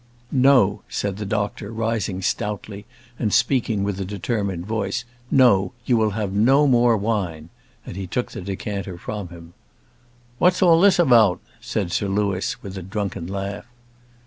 [0.31, 2.87] "No," said the doctor, rising stoutly,
[3.19, 5.05] and speaking with a determined voice.
[5.29, 7.49] "No; you will have no more wine:"
[7.85, 9.53] and he took the decanter from him.
[10.39, 13.67] "What's all this about?" said Sir Louis, with a drunken laugh.